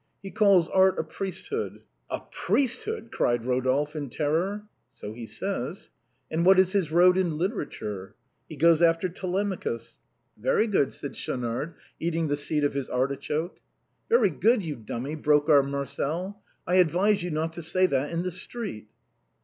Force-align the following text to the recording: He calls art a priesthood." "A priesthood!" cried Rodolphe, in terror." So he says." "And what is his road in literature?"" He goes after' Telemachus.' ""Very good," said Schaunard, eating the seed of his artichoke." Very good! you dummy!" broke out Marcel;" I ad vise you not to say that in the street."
He 0.23 0.31
calls 0.31 0.67
art 0.67 0.97
a 0.97 1.03
priesthood." 1.03 1.83
"A 2.09 2.21
priesthood!" 2.31 3.11
cried 3.11 3.45
Rodolphe, 3.45 3.95
in 3.95 4.09
terror." 4.09 4.63
So 4.99 5.13
he 5.13 5.27
says." 5.27 5.91
"And 6.31 6.43
what 6.43 6.57
is 6.57 6.71
his 6.71 6.91
road 6.91 7.17
in 7.19 7.37
literature?"" 7.37 8.15
He 8.49 8.55
goes 8.55 8.81
after' 8.81 9.07
Telemachus.' 9.09 9.99
""Very 10.47 10.65
good," 10.65 10.91
said 10.91 11.15
Schaunard, 11.15 11.75
eating 11.99 12.29
the 12.29 12.35
seed 12.35 12.63
of 12.63 12.73
his 12.73 12.89
artichoke." 12.89 13.59
Very 14.09 14.31
good! 14.31 14.63
you 14.63 14.75
dummy!" 14.75 15.13
broke 15.15 15.47
out 15.51 15.65
Marcel;" 15.65 16.41
I 16.65 16.77
ad 16.79 16.89
vise 16.89 17.21
you 17.21 17.29
not 17.29 17.53
to 17.53 17.61
say 17.61 17.85
that 17.85 18.09
in 18.09 18.23
the 18.23 18.31
street." 18.31 18.87